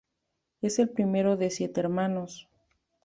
[0.63, 2.49] Es el primero de siete hermanos.